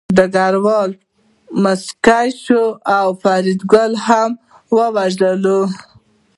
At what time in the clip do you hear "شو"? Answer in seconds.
2.43-2.63